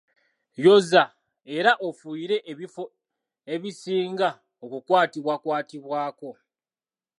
[0.63, 1.03] Yoza
[1.57, 2.83] era ofuuyire ebifo
[3.53, 4.29] ebisinga
[4.63, 6.29] okukwatibwakwatibwako.